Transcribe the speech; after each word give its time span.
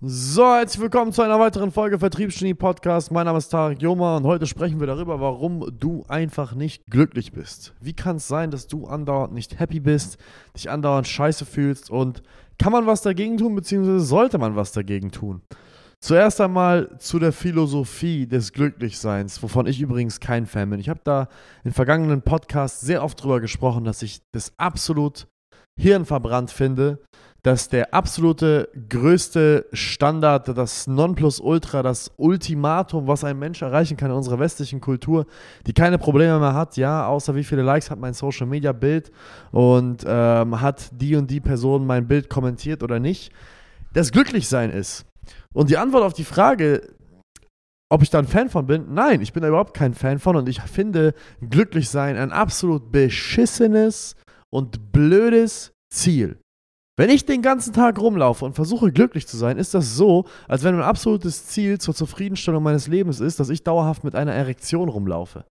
So, 0.00 0.44
herzlich 0.44 0.80
willkommen 0.80 1.12
zu 1.12 1.22
einer 1.22 1.40
weiteren 1.40 1.72
Folge 1.72 1.98
Vertriebsgenie 1.98 2.54
Podcast. 2.54 3.10
Mein 3.10 3.26
Name 3.26 3.38
ist 3.38 3.48
Tarek 3.48 3.82
Joma 3.82 4.18
und 4.18 4.22
heute 4.26 4.46
sprechen 4.46 4.78
wir 4.78 4.86
darüber, 4.86 5.20
warum 5.20 5.76
du 5.76 6.04
einfach 6.06 6.54
nicht 6.54 6.84
glücklich 6.86 7.32
bist. 7.32 7.74
Wie 7.80 7.94
kann 7.94 8.18
es 8.18 8.28
sein, 8.28 8.52
dass 8.52 8.68
du 8.68 8.86
andauernd 8.86 9.34
nicht 9.34 9.58
happy 9.58 9.80
bist, 9.80 10.16
dich 10.54 10.70
andauernd 10.70 11.08
scheiße 11.08 11.44
fühlst 11.44 11.90
und 11.90 12.22
kann 12.60 12.70
man 12.70 12.86
was 12.86 13.02
dagegen 13.02 13.38
tun, 13.38 13.56
beziehungsweise 13.56 13.98
sollte 13.98 14.38
man 14.38 14.54
was 14.54 14.70
dagegen 14.70 15.10
tun? 15.10 15.42
Zuerst 16.00 16.40
einmal 16.40 16.96
zu 17.00 17.18
der 17.18 17.32
Philosophie 17.32 18.28
des 18.28 18.52
Glücklichseins, 18.52 19.42
wovon 19.42 19.66
ich 19.66 19.80
übrigens 19.80 20.20
kein 20.20 20.46
Fan 20.46 20.70
bin. 20.70 20.78
Ich 20.78 20.88
habe 20.88 21.00
da 21.02 21.26
in 21.64 21.72
vergangenen 21.72 22.22
Podcasts 22.22 22.82
sehr 22.82 23.02
oft 23.02 23.20
drüber 23.20 23.40
gesprochen, 23.40 23.82
dass 23.82 24.02
ich 24.02 24.20
das 24.30 24.52
absolut 24.58 25.26
hirnverbrannt 25.76 26.52
finde, 26.52 27.00
dass 27.42 27.68
der 27.68 27.94
absolute 27.94 28.68
größte 28.88 29.66
Standard, 29.72 30.48
das 30.56 30.86
Nonplusultra, 30.86 31.82
das 31.82 32.10
Ultimatum, 32.16 33.06
was 33.06 33.22
ein 33.24 33.38
Mensch 33.38 33.62
erreichen 33.62 33.96
kann 33.96 34.10
in 34.10 34.16
unserer 34.16 34.38
westlichen 34.38 34.80
Kultur, 34.80 35.26
die 35.66 35.72
keine 35.72 35.98
Probleme 35.98 36.38
mehr 36.40 36.54
hat, 36.54 36.76
ja, 36.76 37.06
außer 37.06 37.34
wie 37.34 37.44
viele 37.44 37.62
Likes 37.62 37.90
hat 37.90 38.00
mein 38.00 38.14
Social 38.14 38.46
Media 38.46 38.72
Bild 38.72 39.12
und 39.52 40.04
ähm, 40.06 40.60
hat 40.60 40.90
die 40.92 41.14
und 41.16 41.30
die 41.30 41.40
Person 41.40 41.86
mein 41.86 42.08
Bild 42.08 42.28
kommentiert 42.28 42.82
oder 42.82 42.98
nicht, 42.98 43.32
das 43.92 44.10
Glücklichsein 44.10 44.70
ist. 44.70 45.06
Und 45.52 45.70
die 45.70 45.76
Antwort 45.76 46.04
auf 46.04 46.14
die 46.14 46.24
Frage, 46.24 46.82
ob 47.90 48.02
ich 48.02 48.10
da 48.10 48.18
ein 48.18 48.26
Fan 48.26 48.50
von 48.50 48.66
bin? 48.66 48.92
Nein, 48.92 49.20
ich 49.20 49.32
bin 49.32 49.42
da 49.42 49.48
überhaupt 49.48 49.74
kein 49.74 49.94
Fan 49.94 50.18
von 50.18 50.36
und 50.36 50.48
ich 50.48 50.60
finde 50.60 51.14
Glücklichsein 51.40 52.16
ein 52.16 52.32
absolut 52.32 52.92
beschissenes 52.92 54.16
und 54.50 54.92
blödes 54.92 55.72
Ziel. 55.90 56.38
Wenn 56.98 57.10
ich 57.10 57.24
den 57.24 57.42
ganzen 57.42 57.72
Tag 57.72 58.00
rumlaufe 58.00 58.44
und 58.44 58.54
versuche 58.54 58.90
glücklich 58.90 59.28
zu 59.28 59.36
sein, 59.36 59.56
ist 59.56 59.72
das 59.72 59.94
so, 59.94 60.24
als 60.48 60.64
wenn 60.64 60.74
mein 60.74 60.82
absolutes 60.82 61.46
Ziel 61.46 61.78
zur 61.78 61.94
Zufriedenstellung 61.94 62.60
meines 62.60 62.88
Lebens 62.88 63.20
ist, 63.20 63.38
dass 63.38 63.50
ich 63.50 63.62
dauerhaft 63.62 64.02
mit 64.02 64.16
einer 64.16 64.32
Erektion 64.32 64.88
rumlaufe. 64.88 65.44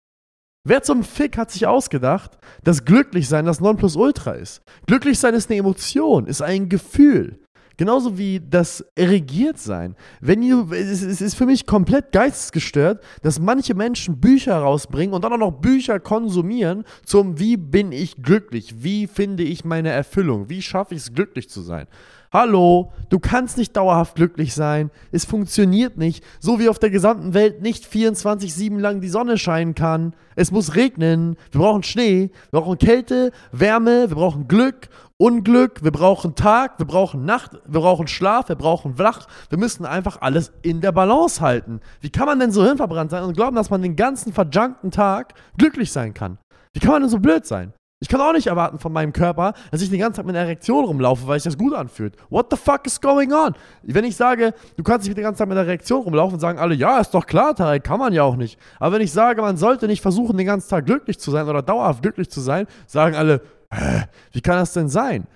Wer 0.68 0.84
zum 0.84 1.06
Fick 1.06 1.38
hat 1.38 1.50
sich 1.50 1.66
ausgedacht, 1.66 2.38
dass 2.66 2.84
Glücklichsein 2.84 3.45
das 3.45 3.62
Nonplusultra 3.62 4.34
ist? 4.34 4.62
Glücklichsein 4.88 5.36
ist 5.36 5.50
eine 5.50 5.59
Emotion, 5.59 6.28
ist 6.28 6.42
ein 6.42 6.68
Gefühl. 6.68 7.40
Genauso 7.78 8.17
wie 8.17 8.39
das 8.39 8.83
Erregiertsein. 8.95 9.95
Wenn 10.20 10.42
ihr, 10.42 10.67
es, 10.72 11.03
es 11.03 11.22
ist 11.22 11.36
für 11.36 11.45
mich 11.45 11.67
komplett 11.67 12.11
geistesgestört, 12.11 13.03
dass 13.22 13.39
manche 13.39 13.75
Menschen 13.75 14.19
Bücher 14.19 14.58
rausbringen 14.58 15.14
und 15.14 15.23
dann 15.23 15.34
auch 15.34 15.38
noch 15.38 15.52
Bücher 15.52 16.00
konsumieren 16.00 16.86
zum 17.06 17.38
Wie 17.38 17.56
bin 17.56 17.92
ich 17.92 18.23
glücklich? 18.23 18.84
Wie 18.84 19.06
finde 19.06 19.44
ich 19.44 19.64
meine 19.64 19.89
Erfüllung? 19.89 20.50
Wie 20.50 20.64
schaffe 20.64 20.95
ich 20.95 21.02
es, 21.02 21.14
glücklich 21.14 21.50
zu 21.50 21.61
sein? 21.61 21.86
Hallo, 22.34 22.92
du 23.08 23.19
kannst 23.19 23.58
nicht 23.58 23.78
dauerhaft 23.78 24.16
glücklich 24.16 24.53
sein. 24.53 24.91
Es 25.14 25.23
funktioniert 25.23 25.97
nicht. 25.97 26.25
So 26.41 26.59
wie 26.59 26.67
auf 26.67 26.78
der 26.78 26.89
gesamten 26.89 27.34
Welt 27.34 27.62
nicht 27.62 27.86
24-7 27.86 28.80
lang 28.80 29.00
die 29.00 29.08
Sonne 29.08 29.38
scheinen 29.38 29.75
kann. 29.75 30.14
Es 30.36 30.52
muss 30.52 30.75
regnen. 30.75 31.38
Wir 31.52 31.62
brauchen 31.62 31.84
Schnee. 31.84 32.30
Wir 32.52 32.59
brauchen 32.59 32.80
Kälte, 32.80 33.31
Wärme. 33.53 34.09
Wir 34.09 34.16
brauchen 34.17 34.50
Glück, 34.50 34.89
Unglück. 35.20 35.84
Wir 35.84 35.92
brauchen 35.92 36.36
Tag. 36.36 36.78
Wir 36.78 36.86
brauchen 36.86 37.26
Nacht. 37.26 37.54
Wir 37.66 37.82
brauchen 37.82 38.08
Schlaf. 38.08 38.50
Wir 38.50 38.56
brauchen 38.56 39.00
Wach. 39.00 39.28
Wir 39.50 39.58
müssen 39.58 39.86
einfach 39.86 40.22
alles 40.22 40.52
in 40.62 40.80
der 40.80 40.92
Balance 40.92 41.42
halten. 41.42 41.82
Wie 42.02 42.12
kann 42.12 42.28
man 42.28 42.40
denn 42.40 42.52
so 42.52 42.64
hirnverbrannt 42.64 43.09
sein 43.09 43.24
und 43.24 43.36
glauben, 43.36 43.56
dass 43.56 43.72
man 43.72 43.82
den 43.82 43.96
ganzen 43.96 44.32
verjunkten 44.32 44.92
Tag 44.92 45.34
glücklich 45.58 45.92
sein 45.92 46.14
kann? 46.14 46.38
Wie 46.74 46.80
kann 46.80 46.92
man 46.92 47.02
denn 47.02 47.09
so 47.09 47.18
blöd 47.18 47.48
sein? 47.48 47.74
Ich 48.00 48.09
kann 48.09 48.22
auch 48.22 48.32
nicht 48.32 48.46
erwarten 48.46 48.78
von 48.78 48.94
meinem 48.94 49.12
Körper, 49.12 49.54
dass 49.72 49.82
ich 49.82 49.90
die 49.90 49.98
ganze 49.98 50.18
Zeit 50.18 50.28
mit 50.28 50.36
einer 50.36 50.46
Erektion 50.46 50.86
rumlaufe, 50.86 51.28
weil 51.28 51.40
sich 51.40 51.52
das 51.52 51.58
gut 51.58 51.74
anfühlt. 51.74 52.16
What 52.30 52.46
the 52.52 52.56
fuck 52.56 52.86
is 52.86 53.02
going 53.02 53.34
on? 53.34 53.56
Wenn 53.81 54.06
ich 54.06 54.16
sage, 54.16 54.54
du 54.76 54.84
kannst 54.84 55.08
nicht 55.08 55.18
die 55.18 55.24
ganze 55.24 55.40
Zeit 55.40 55.48
mit 55.48 55.58
einer 55.58 55.66
Erektion 55.66 56.04
rumlaufen, 56.04 56.40
sagen 56.40 56.59
alle, 56.59 56.76
ja, 56.76 57.00
ist 57.00 57.16
doch 57.16 57.26
klar, 57.26 57.56
Tarek, 57.56 57.84
kann 57.84 57.98
man 57.98 58.14
ja 58.14 58.22
auch 58.22 58.36
nicht. 58.36 58.59
Aber 58.80 58.94
wenn 58.94 59.02
ich 59.02 59.12
sage, 59.12 59.42
man 59.42 59.58
sollte 59.58 59.88
nicht 59.88 60.04
versuchen, 60.04 60.38
den 60.38 60.46
ganzen 60.46 60.70
Tag 60.70 60.86
glücklich 60.86 61.18
zu 61.18 61.31
sein 61.31 61.50
oder 61.50 61.64
dauerhaft 61.64 62.03
glücklich 62.03 62.30
zu 62.30 62.40
sein, 62.40 62.68
sagen 62.86 63.16
alle, 63.16 63.41
Hä, 63.73 64.05
wie 64.31 64.41
kann 64.41 64.57
das 64.57 64.73
denn 64.73 64.89
sein? 64.89 65.28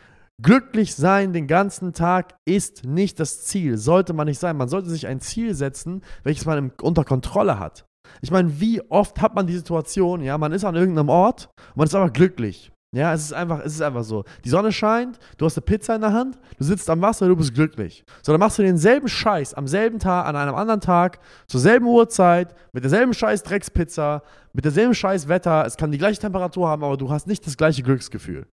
Glücklich 0.41 0.95
sein 0.95 1.33
den 1.33 1.47
ganzen 1.47 1.93
Tag 1.93 2.35
ist 2.45 2.83
nicht 2.83 3.19
das 3.19 3.45
Ziel, 3.45 3.77
sollte 3.77 4.13
man 4.13 4.27
nicht 4.27 4.39
sein. 4.39 4.57
Man 4.57 4.69
sollte 4.69 4.89
sich 4.89 5.05
ein 5.05 5.19
Ziel 5.19 5.53
setzen, 5.53 6.01
welches 6.23 6.45
man 6.45 6.71
unter 6.81 7.03
Kontrolle 7.03 7.59
hat. 7.59 7.85
Ich 8.21 8.31
meine, 8.31 8.59
wie 8.59 8.81
oft 8.89 9.21
hat 9.21 9.35
man 9.35 9.47
die 9.47 9.55
Situation, 9.55 10.21
ja, 10.21 10.37
man 10.37 10.51
ist 10.51 10.65
an 10.65 10.75
irgendeinem 10.75 11.09
Ort 11.09 11.49
man 11.75 11.87
ist 11.87 11.95
einfach 11.95 12.13
glücklich. 12.13 12.71
Ja, 12.93 13.13
es 13.13 13.21
ist 13.23 13.33
einfach, 13.33 13.59
es 13.63 13.73
ist 13.75 13.81
einfach 13.81 14.03
so. 14.03 14.25
Die 14.43 14.49
Sonne 14.49 14.73
scheint, 14.73 15.17
du 15.37 15.45
hast 15.45 15.57
eine 15.57 15.63
Pizza 15.63 15.95
in 15.95 16.01
der 16.01 16.11
Hand, 16.11 16.37
du 16.57 16.65
sitzt 16.65 16.89
am 16.89 17.01
Wasser, 17.01 17.25
du 17.27 17.37
bist 17.37 17.53
glücklich. 17.53 18.03
So, 18.21 18.33
dann 18.33 18.39
machst 18.39 18.59
du 18.59 18.63
denselben 18.63 19.07
Scheiß 19.07 19.53
am 19.53 19.65
selben 19.65 19.97
Tag, 19.97 20.25
an 20.25 20.35
einem 20.35 20.55
anderen 20.55 20.81
Tag, 20.81 21.19
zur 21.47 21.61
selben 21.61 21.85
Uhrzeit, 21.85 22.53
mit 22.73 22.83
derselben 22.83 23.13
Scheiß 23.13 23.43
Dreckspizza, 23.43 24.23
mit 24.51 24.65
derselben 24.65 24.93
Scheiß 24.93 25.29
Wetter. 25.29 25.65
Es 25.65 25.77
kann 25.77 25.93
die 25.93 25.97
gleiche 25.97 26.19
Temperatur 26.19 26.67
haben, 26.67 26.83
aber 26.83 26.97
du 26.97 27.09
hast 27.09 27.27
nicht 27.27 27.47
das 27.47 27.55
gleiche 27.55 27.81
Glücksgefühl. 27.81 28.45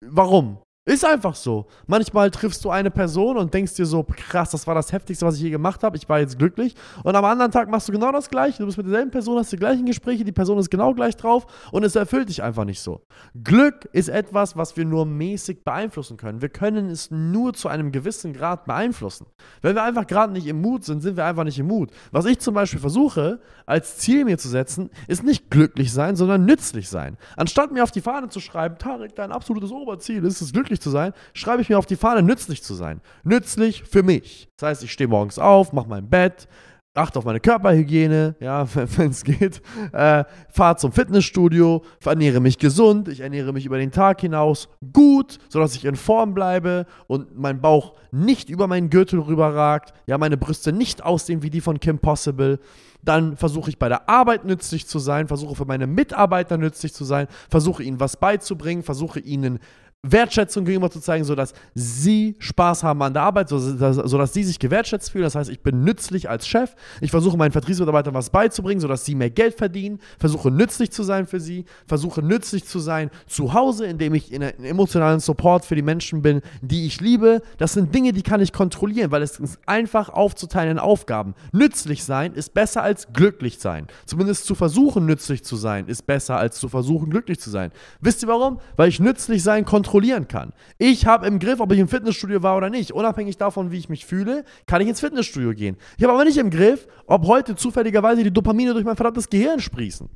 Warum? 0.00 0.58
Ist 0.86 1.02
einfach 1.02 1.34
so. 1.34 1.66
Manchmal 1.86 2.30
triffst 2.30 2.62
du 2.62 2.68
eine 2.68 2.90
Person 2.90 3.38
und 3.38 3.54
denkst 3.54 3.72
dir 3.72 3.86
so, 3.86 4.02
krass, 4.02 4.50
das 4.50 4.66
war 4.66 4.74
das 4.74 4.92
Heftigste, 4.92 5.24
was 5.24 5.36
ich 5.36 5.40
je 5.40 5.48
gemacht 5.48 5.82
habe, 5.82 5.96
ich 5.96 6.06
war 6.10 6.20
jetzt 6.20 6.38
glücklich. 6.38 6.74
Und 7.02 7.16
am 7.16 7.24
anderen 7.24 7.50
Tag 7.50 7.70
machst 7.70 7.88
du 7.88 7.92
genau 7.92 8.12
das 8.12 8.28
Gleiche. 8.28 8.58
Du 8.58 8.66
bist 8.66 8.76
mit 8.76 8.86
derselben 8.86 9.10
Person, 9.10 9.38
hast 9.38 9.50
die 9.50 9.56
gleichen 9.56 9.86
Gespräche, 9.86 10.24
die 10.24 10.32
Person 10.32 10.58
ist 10.58 10.70
genau 10.70 10.92
gleich 10.92 11.16
drauf 11.16 11.46
und 11.72 11.84
es 11.84 11.96
erfüllt 11.96 12.28
dich 12.28 12.42
einfach 12.42 12.66
nicht 12.66 12.82
so. 12.82 13.00
Glück 13.42 13.88
ist 13.92 14.10
etwas, 14.10 14.58
was 14.58 14.76
wir 14.76 14.84
nur 14.84 15.06
mäßig 15.06 15.64
beeinflussen 15.64 16.18
können. 16.18 16.42
Wir 16.42 16.50
können 16.50 16.90
es 16.90 17.10
nur 17.10 17.54
zu 17.54 17.68
einem 17.68 17.90
gewissen 17.90 18.34
Grad 18.34 18.66
beeinflussen. 18.66 19.24
Wenn 19.62 19.76
wir 19.76 19.84
einfach 19.84 20.06
gerade 20.06 20.34
nicht 20.34 20.46
im 20.46 20.60
Mut 20.60 20.84
sind, 20.84 21.00
sind 21.00 21.16
wir 21.16 21.24
einfach 21.24 21.44
nicht 21.44 21.58
im 21.58 21.66
Mut. 21.66 21.92
Was 22.12 22.26
ich 22.26 22.40
zum 22.40 22.52
Beispiel 22.52 22.80
versuche, 22.80 23.40
als 23.64 23.96
Ziel 23.96 24.26
mir 24.26 24.36
zu 24.36 24.50
setzen, 24.50 24.90
ist 25.08 25.24
nicht 25.24 25.50
glücklich 25.50 25.94
sein, 25.94 26.14
sondern 26.14 26.44
nützlich 26.44 26.90
sein. 26.90 27.16
Anstatt 27.38 27.72
mir 27.72 27.82
auf 27.82 27.90
die 27.90 28.02
Fahne 28.02 28.28
zu 28.28 28.40
schreiben, 28.40 28.76
Tarek, 28.76 29.16
dein 29.16 29.32
absolutes 29.32 29.70
Oberziel 29.70 30.22
ist 30.24 30.42
es, 30.42 30.52
glücklich 30.52 30.73
glücklich 30.74 30.80
zu 30.80 30.90
sein, 30.90 31.12
schreibe 31.32 31.62
ich 31.62 31.68
mir 31.68 31.78
auf 31.78 31.86
die 31.86 31.96
Fahne, 31.96 32.22
nützlich 32.22 32.62
zu 32.62 32.74
sein. 32.74 33.00
Nützlich 33.22 33.84
für 33.84 34.02
mich. 34.02 34.48
Das 34.56 34.68
heißt, 34.68 34.84
ich 34.84 34.92
stehe 34.92 35.08
morgens 35.08 35.38
auf, 35.38 35.72
mache 35.72 35.88
mein 35.88 36.08
Bett, 36.08 36.48
achte 36.94 37.18
auf 37.18 37.24
meine 37.24 37.40
Körperhygiene, 37.40 38.36
ja, 38.40 38.66
wenn 38.96 39.10
es 39.10 39.24
geht, 39.24 39.60
äh, 39.92 40.24
fahre 40.48 40.76
zum 40.76 40.92
Fitnessstudio, 40.92 41.82
ernähre 42.04 42.40
mich 42.40 42.58
gesund, 42.58 43.08
ich 43.08 43.20
ernähre 43.20 43.52
mich 43.52 43.66
über 43.66 43.78
den 43.78 43.90
Tag 43.90 44.20
hinaus 44.20 44.68
gut, 44.92 45.38
sodass 45.48 45.74
ich 45.74 45.84
in 45.84 45.96
Form 45.96 46.34
bleibe 46.34 46.86
und 47.06 47.36
mein 47.36 47.60
Bauch 47.60 47.94
nicht 48.12 48.48
über 48.48 48.66
meinen 48.68 48.90
Gürtel 48.90 49.20
rüberragt, 49.20 49.92
ja, 50.06 50.18
meine 50.18 50.36
Brüste 50.36 50.72
nicht 50.72 51.02
aussehen 51.02 51.42
wie 51.42 51.50
die 51.50 51.60
von 51.60 51.80
Kim 51.80 51.98
Possible. 51.98 52.60
Dann 53.02 53.36
versuche 53.36 53.68
ich 53.68 53.78
bei 53.78 53.88
der 53.90 54.08
Arbeit 54.08 54.46
nützlich 54.46 54.86
zu 54.86 54.98
sein, 54.98 55.28
versuche 55.28 55.54
für 55.54 55.66
meine 55.66 55.86
Mitarbeiter 55.86 56.56
nützlich 56.56 56.94
zu 56.94 57.04
sein, 57.04 57.26
versuche 57.50 57.82
ihnen 57.82 58.00
was 58.00 58.16
beizubringen, 58.16 58.82
versuche 58.82 59.20
ihnen 59.20 59.58
Wertschätzung 60.04 60.66
gegenüber 60.66 60.90
zu 60.90 61.00
zeigen, 61.00 61.24
sodass 61.24 61.54
sie 61.74 62.36
Spaß 62.38 62.84
haben 62.84 63.00
an 63.02 63.14
der 63.14 63.22
Arbeit, 63.22 63.48
sodass 63.48 64.34
sie 64.34 64.44
sich 64.44 64.58
gewertschätzt 64.58 65.10
fühlen. 65.10 65.24
Das 65.24 65.34
heißt, 65.34 65.48
ich 65.48 65.60
bin 65.60 65.82
nützlich 65.82 66.28
als 66.28 66.46
Chef. 66.46 66.74
Ich 67.00 67.10
versuche 67.10 67.38
meinen 67.38 67.52
Vertriebsmitarbeitern 67.52 68.12
was 68.12 68.28
beizubringen, 68.28 68.80
sodass 68.80 69.06
sie 69.06 69.14
mehr 69.14 69.30
Geld 69.30 69.54
verdienen. 69.54 70.00
Versuche 70.18 70.50
nützlich 70.50 70.92
zu 70.92 71.02
sein 71.02 71.26
für 71.26 71.40
sie. 71.40 71.64
Versuche 71.86 72.20
nützlich 72.22 72.66
zu 72.66 72.80
sein 72.80 73.10
zu 73.26 73.54
Hause, 73.54 73.86
indem 73.86 74.14
ich 74.14 74.30
in 74.30 74.42
einem 74.42 74.62
emotionalen 74.62 75.20
Support 75.20 75.64
für 75.64 75.74
die 75.74 75.82
Menschen 75.82 76.20
bin, 76.20 76.42
die 76.60 76.86
ich 76.86 77.00
liebe. 77.00 77.40
Das 77.56 77.72
sind 77.72 77.94
Dinge, 77.94 78.12
die 78.12 78.22
kann 78.22 78.42
ich 78.42 78.52
kontrollieren, 78.52 79.10
weil 79.10 79.22
es 79.22 79.40
ist 79.40 79.58
einfach 79.64 80.10
aufzuteilen 80.10 80.72
in 80.72 80.78
Aufgaben. 80.78 81.34
Nützlich 81.52 82.04
sein 82.04 82.34
ist 82.34 82.52
besser 82.52 82.82
als 82.82 83.10
glücklich 83.14 83.58
sein. 83.58 83.86
Zumindest 84.04 84.44
zu 84.44 84.54
versuchen, 84.54 85.06
nützlich 85.06 85.44
zu 85.44 85.56
sein, 85.56 85.86
ist 85.86 86.06
besser 86.06 86.36
als 86.36 86.58
zu 86.58 86.68
versuchen, 86.68 87.08
glücklich 87.08 87.40
zu 87.40 87.48
sein. 87.48 87.72
Wisst 88.02 88.22
ihr 88.22 88.28
warum? 88.28 88.60
Weil 88.76 88.90
ich 88.90 89.00
nützlich 89.00 89.42
sein 89.42 89.64
kontrolliere 89.64 89.93
kontrollieren 89.94 90.26
kann. 90.26 90.52
Ich 90.76 91.06
habe 91.06 91.28
im 91.28 91.38
Griff, 91.38 91.60
ob 91.60 91.70
ich 91.70 91.78
im 91.78 91.86
Fitnessstudio 91.86 92.42
war 92.42 92.56
oder 92.56 92.68
nicht. 92.68 92.90
Unabhängig 92.90 93.36
davon, 93.36 93.70
wie 93.70 93.78
ich 93.78 93.88
mich 93.88 94.04
fühle, 94.04 94.44
kann 94.66 94.82
ich 94.82 94.88
ins 94.88 94.98
Fitnessstudio 94.98 95.52
gehen. 95.52 95.76
Ich 95.96 96.02
habe 96.02 96.12
aber 96.12 96.24
nicht 96.24 96.36
im 96.36 96.50
Griff, 96.50 96.88
ob 97.06 97.26
heute 97.26 97.54
zufälligerweise 97.54 98.24
die 98.24 98.32
Dopamine 98.32 98.72
durch 98.72 98.84
mein 98.84 98.96
verdammtes 98.96 99.30
Gehirn 99.30 99.60
sprießen. 99.60 100.10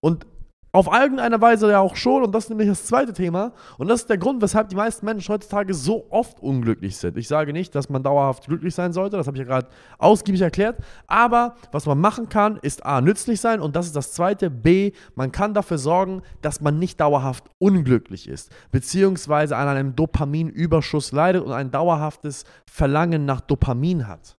Und 0.00 0.26
auf 0.72 0.86
irgendeine 0.86 1.40
Weise 1.40 1.70
ja 1.70 1.80
auch 1.80 1.96
schon, 1.96 2.22
und 2.22 2.32
das 2.32 2.44
ist 2.44 2.50
nämlich 2.50 2.68
das 2.68 2.84
zweite 2.84 3.12
Thema. 3.12 3.52
Und 3.78 3.88
das 3.88 4.02
ist 4.02 4.10
der 4.10 4.18
Grund, 4.18 4.40
weshalb 4.40 4.68
die 4.68 4.76
meisten 4.76 5.04
Menschen 5.04 5.32
heutzutage 5.32 5.74
so 5.74 6.06
oft 6.10 6.40
unglücklich 6.40 6.96
sind. 6.96 7.16
Ich 7.16 7.26
sage 7.26 7.52
nicht, 7.52 7.74
dass 7.74 7.88
man 7.88 8.02
dauerhaft 8.02 8.46
glücklich 8.46 8.74
sein 8.74 8.92
sollte, 8.92 9.16
das 9.16 9.26
habe 9.26 9.36
ich 9.36 9.40
ja 9.40 9.48
gerade 9.48 9.68
ausgiebig 9.98 10.40
erklärt. 10.40 10.78
Aber 11.06 11.56
was 11.72 11.86
man 11.86 12.00
machen 12.00 12.28
kann, 12.28 12.58
ist 12.62 12.86
A, 12.86 13.00
nützlich 13.00 13.40
sein. 13.40 13.60
Und 13.60 13.74
das 13.74 13.86
ist 13.86 13.96
das 13.96 14.12
zweite. 14.12 14.50
B, 14.50 14.92
man 15.14 15.32
kann 15.32 15.54
dafür 15.54 15.78
sorgen, 15.78 16.22
dass 16.40 16.60
man 16.60 16.78
nicht 16.78 17.00
dauerhaft 17.00 17.44
unglücklich 17.58 18.28
ist. 18.28 18.50
Beziehungsweise 18.70 19.56
an 19.56 19.68
einem 19.68 19.96
Dopaminüberschuss 19.96 21.12
leidet 21.12 21.42
und 21.42 21.52
ein 21.52 21.70
dauerhaftes 21.70 22.44
Verlangen 22.66 23.24
nach 23.24 23.40
Dopamin 23.40 24.06
hat. 24.06 24.36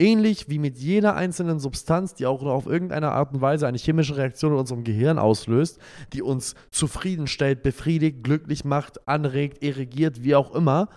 Ähnlich 0.00 0.48
wie 0.48 0.58
mit 0.58 0.76
jeder 0.76 1.14
einzelnen 1.14 1.60
Substanz, 1.60 2.14
die 2.14 2.26
auch 2.26 2.42
auf 2.42 2.66
irgendeine 2.66 3.12
Art 3.12 3.32
und 3.32 3.40
Weise 3.40 3.68
eine 3.68 3.78
chemische 3.78 4.16
Reaktion 4.16 4.52
in 4.52 4.58
unserem 4.58 4.82
Gehirn 4.82 5.18
auslöst, 5.18 5.78
die 6.12 6.22
uns 6.22 6.56
zufriedenstellt, 6.72 7.62
befriedigt, 7.62 8.24
glücklich 8.24 8.64
macht, 8.64 9.06
anregt, 9.06 9.62
irrigiert, 9.62 10.24
wie 10.24 10.34
auch 10.34 10.52
immer, 10.52 10.88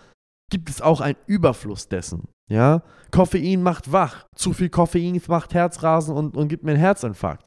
gibt 0.49 0.69
es 0.69 0.81
auch 0.81 1.01
einen 1.01 1.17
Überfluss 1.27 1.87
dessen. 1.87 2.27
Ja, 2.49 2.81
Koffein 3.11 3.61
macht 3.61 3.91
wach, 3.91 4.25
zu 4.35 4.53
viel 4.53 4.69
Koffein 4.69 5.21
macht 5.27 5.53
Herzrasen 5.53 6.15
und, 6.15 6.37
und 6.37 6.47
gibt 6.47 6.63
mir 6.63 6.71
einen 6.71 6.79
Herzinfarkt. 6.79 7.45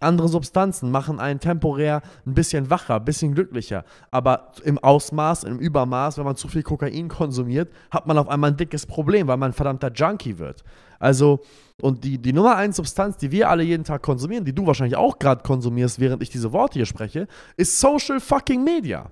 Andere 0.00 0.28
Substanzen 0.28 0.90
machen 0.90 1.20
einen 1.20 1.40
temporär 1.40 2.02
ein 2.26 2.34
bisschen 2.34 2.68
wacher, 2.68 2.96
ein 2.96 3.04
bisschen 3.04 3.34
glücklicher. 3.34 3.84
Aber 4.10 4.52
im 4.64 4.78
Ausmaß, 4.78 5.44
im 5.44 5.58
Übermaß, 5.58 6.18
wenn 6.18 6.24
man 6.24 6.36
zu 6.36 6.48
viel 6.48 6.62
Kokain 6.62 7.08
konsumiert, 7.08 7.72
hat 7.90 8.06
man 8.06 8.18
auf 8.18 8.28
einmal 8.28 8.50
ein 8.50 8.56
dickes 8.56 8.86
Problem, 8.86 9.28
weil 9.28 9.36
man 9.36 9.50
ein 9.50 9.54
verdammter 9.54 9.92
Junkie 9.92 10.38
wird. 10.38 10.64
Also, 10.98 11.40
und 11.80 12.02
die, 12.04 12.18
die 12.18 12.32
Nummer 12.32 12.56
eins 12.56 12.76
Substanz, 12.76 13.16
die 13.18 13.30
wir 13.30 13.48
alle 13.48 13.62
jeden 13.62 13.84
Tag 13.84 14.02
konsumieren, 14.02 14.44
die 14.44 14.54
du 14.54 14.66
wahrscheinlich 14.66 14.96
auch 14.96 15.18
gerade 15.18 15.42
konsumierst, 15.42 16.00
während 16.00 16.22
ich 16.22 16.30
diese 16.30 16.52
Worte 16.52 16.74
hier 16.74 16.86
spreche, 16.86 17.28
ist 17.56 17.78
Social 17.78 18.20
fucking 18.20 18.64
Media. 18.64 19.10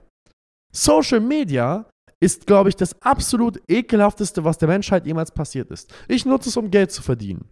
Social 0.75 1.20
Media 1.20 1.87
ist, 2.20 2.46
glaube 2.46 2.69
ich, 2.69 2.76
das 2.76 3.00
absolut 3.02 3.61
ekelhafteste, 3.69 4.44
was 4.44 4.58
der 4.58 4.69
Menschheit 4.69 5.06
jemals 5.06 5.31
passiert 5.31 5.70
ist. 5.70 5.93
Ich 6.08 6.25
nutze 6.25 6.49
es, 6.49 6.56
um 6.56 6.70
Geld 6.70 6.93
zu 6.93 7.02
verdienen. 7.02 7.49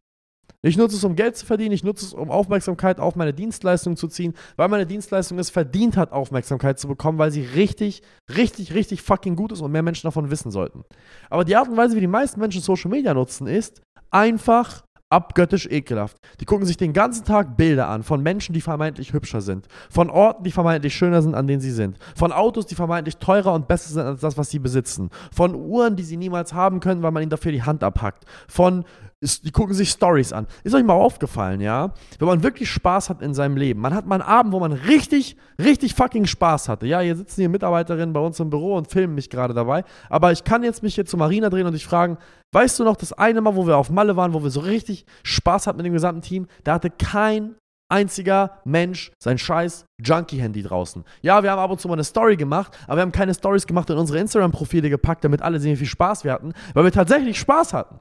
Ich 0.62 0.76
nutze 0.76 0.96
es, 0.96 1.04
um 1.04 1.16
Geld 1.16 1.36
zu 1.36 1.46
verdienen. 1.46 1.72
Ich 1.72 1.84
nutze 1.84 2.04
es, 2.04 2.12
um 2.12 2.30
Aufmerksamkeit 2.30 3.00
auf 3.00 3.16
meine 3.16 3.32
Dienstleistung 3.32 3.96
zu 3.96 4.08
ziehen, 4.08 4.34
weil 4.56 4.68
meine 4.68 4.86
Dienstleistung 4.86 5.38
es 5.38 5.48
verdient 5.48 5.96
hat, 5.96 6.12
Aufmerksamkeit 6.12 6.78
zu 6.78 6.86
bekommen, 6.86 7.18
weil 7.18 7.30
sie 7.30 7.42
richtig, 7.42 8.02
richtig, 8.36 8.74
richtig 8.74 9.02
fucking 9.02 9.36
gut 9.36 9.52
ist 9.52 9.62
und 9.62 9.72
mehr 9.72 9.82
Menschen 9.82 10.06
davon 10.06 10.30
wissen 10.30 10.50
sollten. 10.50 10.84
Aber 11.30 11.44
die 11.44 11.56
Art 11.56 11.68
und 11.68 11.78
Weise, 11.78 11.96
wie 11.96 12.00
die 12.00 12.06
meisten 12.06 12.40
Menschen 12.40 12.60
Social 12.60 12.90
Media 12.90 13.14
nutzen, 13.14 13.46
ist 13.46 13.80
einfach 14.10 14.82
abgöttisch 15.10 15.66
ekelhaft. 15.66 16.18
Die 16.40 16.44
gucken 16.44 16.66
sich 16.66 16.76
den 16.76 16.92
ganzen 16.92 17.24
Tag 17.24 17.56
Bilder 17.56 17.88
an 17.88 18.04
von 18.04 18.22
Menschen, 18.22 18.52
die 18.52 18.60
vermeintlich 18.60 19.12
hübscher 19.12 19.40
sind, 19.40 19.66
von 19.90 20.08
Orten, 20.08 20.44
die 20.44 20.52
vermeintlich 20.52 20.94
schöner 20.94 21.20
sind, 21.20 21.34
an 21.34 21.48
denen 21.48 21.60
sie 21.60 21.72
sind, 21.72 21.98
von 22.14 22.32
Autos, 22.32 22.66
die 22.66 22.76
vermeintlich 22.76 23.16
teurer 23.16 23.52
und 23.52 23.66
besser 23.66 23.90
sind 23.90 24.02
als 24.02 24.20
das, 24.20 24.38
was 24.38 24.50
sie 24.50 24.60
besitzen, 24.60 25.10
von 25.32 25.54
Uhren, 25.54 25.96
die 25.96 26.04
sie 26.04 26.16
niemals 26.16 26.54
haben 26.54 26.78
können, 26.78 27.02
weil 27.02 27.10
man 27.10 27.24
ihnen 27.24 27.30
dafür 27.30 27.50
die 27.50 27.64
Hand 27.64 27.82
abhackt, 27.82 28.24
von 28.46 28.84
die 29.20 29.50
gucken 29.50 29.74
sich 29.74 29.90
Stories 29.90 30.32
an. 30.32 30.46
Ist 30.64 30.74
euch 30.74 30.84
mal 30.84 30.94
aufgefallen, 30.94 31.60
ja? 31.60 31.92
Wenn 32.18 32.28
man 32.28 32.42
wirklich 32.42 32.70
Spaß 32.70 33.10
hat 33.10 33.20
in 33.20 33.34
seinem 33.34 33.56
Leben. 33.56 33.80
Man 33.80 33.94
hat 33.94 34.06
mal 34.06 34.16
einen 34.16 34.22
Abend, 34.22 34.52
wo 34.52 34.60
man 34.60 34.72
richtig, 34.72 35.36
richtig 35.58 35.94
fucking 35.94 36.26
Spaß 36.26 36.68
hatte. 36.68 36.86
Ja, 36.86 37.00
hier 37.00 37.16
sitzen 37.16 37.42
hier 37.42 37.50
Mitarbeiterinnen 37.50 38.14
bei 38.14 38.20
uns 38.20 38.40
im 38.40 38.50
Büro 38.50 38.76
und 38.76 38.90
filmen 38.90 39.14
mich 39.14 39.28
gerade 39.28 39.52
dabei. 39.52 39.84
Aber 40.08 40.32
ich 40.32 40.44
kann 40.44 40.62
jetzt 40.62 40.82
mich 40.82 40.94
hier 40.94 41.04
zu 41.04 41.16
Marina 41.16 41.50
drehen 41.50 41.66
und 41.66 41.74
dich 41.74 41.84
fragen, 41.84 42.16
weißt 42.52 42.78
du 42.78 42.84
noch 42.84 42.96
das 42.96 43.12
eine 43.12 43.40
Mal, 43.42 43.56
wo 43.56 43.66
wir 43.66 43.76
auf 43.76 43.90
Malle 43.90 44.16
waren, 44.16 44.32
wo 44.32 44.42
wir 44.42 44.50
so 44.50 44.60
richtig 44.60 45.04
Spaß 45.22 45.66
hatten 45.66 45.76
mit 45.76 45.86
dem 45.86 45.92
gesamten 45.92 46.22
Team? 46.22 46.46
Da 46.64 46.74
hatte 46.74 46.90
kein 46.90 47.56
einziger 47.90 48.60
Mensch 48.64 49.12
sein 49.22 49.36
scheiß 49.36 49.84
Junkie-Handy 50.02 50.62
draußen. 50.62 51.04
Ja, 51.22 51.42
wir 51.42 51.50
haben 51.50 51.58
ab 51.58 51.70
und 51.70 51.80
zu 51.80 51.88
mal 51.88 51.94
eine 51.94 52.04
Story 52.04 52.36
gemacht, 52.36 52.72
aber 52.86 52.98
wir 52.98 53.02
haben 53.02 53.12
keine 53.12 53.34
Stories 53.34 53.66
gemacht 53.66 53.90
und 53.90 53.98
unsere 53.98 54.18
Instagram-Profile 54.18 54.88
gepackt, 54.88 55.24
damit 55.24 55.42
alle 55.42 55.58
sehen, 55.60 55.72
wie 55.72 55.78
viel 55.78 55.86
Spaß 55.86 56.24
wir 56.24 56.32
hatten, 56.32 56.52
weil 56.72 56.84
wir 56.84 56.92
tatsächlich 56.92 57.38
Spaß 57.38 57.74
hatten. 57.74 57.98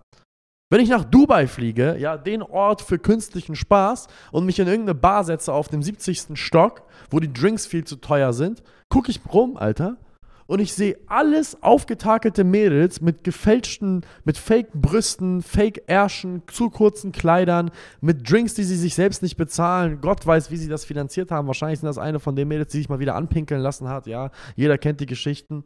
Wenn 0.71 0.81
ich 0.81 0.89
nach 0.89 1.03
Dubai 1.03 1.47
fliege, 1.47 1.97
ja, 1.97 2.15
den 2.15 2.43
Ort 2.43 2.83
für 2.83 2.99
künstlichen 2.99 3.55
Spaß 3.55 4.05
und 4.31 4.45
mich 4.45 4.59
in 4.59 4.67
irgendeine 4.67 4.93
Bar 4.93 5.23
setze 5.23 5.51
auf 5.51 5.67
dem 5.67 5.81
70. 5.81 6.39
Stock, 6.39 6.83
wo 7.09 7.19
die 7.19 7.33
Drinks 7.33 7.65
viel 7.65 7.85
zu 7.85 7.95
teuer 7.95 8.33
sind, 8.33 8.61
gucke 8.87 9.09
ich 9.09 9.19
rum, 9.33 9.57
Alter, 9.57 9.97
und 10.45 10.59
ich 10.59 10.73
sehe 10.73 10.97
alles 11.07 11.61
aufgetakelte 11.61 12.43
Mädels 12.43 13.01
mit 13.01 13.23
gefälschten, 13.23 14.03
mit 14.25 14.37
Fake-Brüsten, 14.37 15.41
Fake-Ärschen, 15.43 16.43
zu 16.51 16.69
kurzen 16.71 17.11
Kleidern, 17.11 17.69
mit 18.01 18.29
Drinks, 18.29 18.55
die 18.55 18.63
sie 18.63 18.75
sich 18.75 18.95
selbst 18.95 19.21
nicht 19.21 19.37
bezahlen. 19.37 20.01
Gott 20.01 20.25
weiß, 20.25 20.49
wie 20.49 20.57
sie 20.57 20.67
das 20.67 20.85
finanziert 20.85 21.29
haben. 21.29 21.45
Wahrscheinlich 21.45 21.79
sind 21.79 21.87
das 21.87 21.99
eine 21.99 22.19
von 22.19 22.35
den 22.35 22.47
Mädels, 22.47 22.71
die 22.71 22.77
sich 22.77 22.89
mal 22.89 22.97
wieder 22.97 23.13
anpinkeln 23.13 23.61
lassen 23.61 23.89
hat. 23.89 24.07
Ja, 24.07 24.31
jeder 24.55 24.79
kennt 24.79 24.99
die 25.01 25.05
Geschichten. 25.05 25.65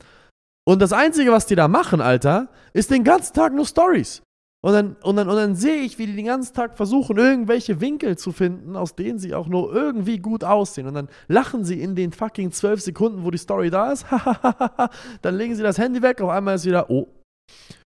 Und 0.65 0.81
das 0.81 0.91
Einzige, 0.91 1.31
was 1.31 1.45
die 1.45 1.55
da 1.55 1.69
machen, 1.69 2.01
Alter, 2.01 2.49
ist 2.73 2.91
den 2.91 3.05
ganzen 3.05 3.33
Tag 3.33 3.53
nur 3.53 3.65
Stories. 3.65 4.21
Und 4.65 4.71
dann, 4.71 4.95
und, 5.03 5.17
dann, 5.17 5.27
und 5.27 5.35
dann 5.35 5.55
sehe 5.55 5.81
ich, 5.81 5.99
wie 5.99 6.05
die 6.05 6.15
den 6.15 6.27
ganzen 6.27 6.53
Tag 6.53 6.77
versuchen, 6.77 7.17
irgendwelche 7.17 7.81
Winkel 7.81 8.17
zu 8.17 8.31
finden, 8.31 8.77
aus 8.77 8.95
denen 8.95 9.19
sie 9.19 9.35
auch 9.35 9.47
nur 9.47 9.73
irgendwie 9.73 10.19
gut 10.19 10.45
aussehen. 10.45 10.87
Und 10.87 10.93
dann 10.93 11.09
lachen 11.27 11.65
sie 11.65 11.81
in 11.81 11.95
den 11.95 12.13
fucking 12.13 12.53
zwölf 12.53 12.79
Sekunden, 12.79 13.25
wo 13.25 13.31
die 13.31 13.37
Story 13.37 13.69
da 13.69 13.91
ist. 13.91 14.05
dann 15.21 15.35
legen 15.35 15.53
sie 15.53 15.63
das 15.63 15.77
Handy 15.77 16.01
weg, 16.01 16.21
auf 16.21 16.29
einmal 16.29 16.55
ist 16.55 16.65
wieder, 16.65 16.89
oh, 16.89 17.09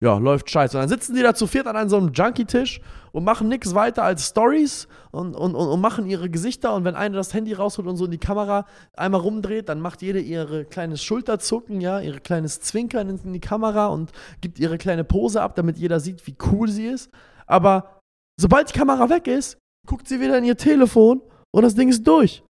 ja, 0.00 0.16
läuft 0.16 0.48
scheiße. 0.48 0.76
Und 0.76 0.82
dann 0.82 0.88
sitzen 0.88 1.16
die 1.16 1.22
da 1.22 1.34
zu 1.34 1.48
viert 1.48 1.66
an 1.66 1.88
so 1.88 1.96
einem 1.96 2.12
Junkie-Tisch 2.12 2.80
und 3.10 3.24
machen 3.24 3.48
nichts 3.48 3.74
weiter 3.74 4.04
als 4.04 4.28
Stories 4.28 4.86
und, 5.10 5.34
und, 5.34 5.56
und, 5.56 5.68
und, 5.68 5.80
machen 5.80 6.06
ihre 6.06 6.30
Gesichter. 6.30 6.72
Und 6.74 6.84
wenn 6.84 6.94
einer 6.94 7.16
das 7.16 7.34
Handy 7.34 7.52
rausholt 7.52 7.88
und 7.88 7.96
so 7.96 8.04
in 8.04 8.12
die 8.12 8.18
Kamera 8.18 8.64
einmal 8.96 9.20
rumdreht, 9.20 9.68
dann 9.68 9.80
macht 9.80 10.02
jede 10.02 10.20
ihre 10.20 10.64
kleines 10.64 11.02
Schulterzucken, 11.02 11.80
ja, 11.80 11.98
ihre 11.98 12.20
kleines 12.20 12.60
Zwinkern 12.60 13.08
in 13.08 13.32
die 13.32 13.40
Kamera 13.40 13.86
und 13.86 14.12
gibt 14.40 14.60
ihre 14.60 14.78
kleine 14.78 15.02
Pose 15.02 15.42
ab, 15.42 15.56
damit 15.56 15.78
jeder 15.78 15.98
sieht, 15.98 16.24
wie 16.28 16.36
cool 16.52 16.68
sie 16.68 16.86
ist. 16.86 17.10
Aber 17.46 18.00
sobald 18.40 18.72
die 18.72 18.78
Kamera 18.78 19.10
weg 19.10 19.26
ist, 19.26 19.58
guckt 19.86 20.06
sie 20.06 20.20
wieder 20.20 20.38
in 20.38 20.44
ihr 20.44 20.56
Telefon 20.56 21.22
und 21.50 21.62
das 21.62 21.74
Ding 21.74 21.88
ist 21.88 22.06
durch. 22.06 22.44